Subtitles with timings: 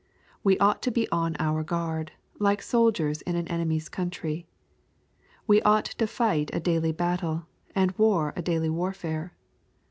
[0.43, 4.47] We ought to be on our guard, like soldiers in an enemy's country.
[5.45, 9.35] We ought to fight a daily battle, and war a daily warfare.